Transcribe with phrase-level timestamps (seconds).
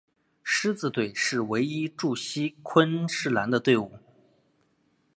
[0.43, 3.99] 狮子队是唯一驻锡昆士兰的队伍。